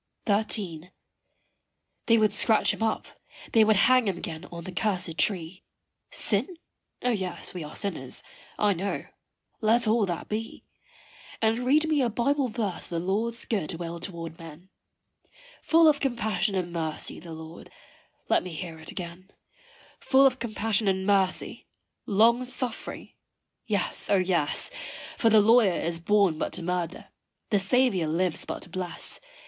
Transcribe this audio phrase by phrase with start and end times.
[0.27, 0.89] XIII.
[2.07, 3.05] They would scratch him up
[3.51, 5.63] they would hang him again on the cursèd tree.
[6.09, 6.57] Sin?
[7.03, 8.23] O yes we are sinners,
[8.57, 9.05] I know
[9.61, 10.63] let all that be,
[11.39, 14.69] And read me a Bible verse of the Lord's good will toward men
[15.61, 17.69] "Full of compassion and mercy, the Lord"
[18.27, 19.29] let me hear it again;
[19.99, 21.67] "Full of compassion and mercy
[22.07, 23.13] long suffering."
[23.67, 24.71] Yes, O yes!
[25.15, 27.09] For the lawyer is born but to murder
[27.51, 29.19] the Saviour lives but to bless.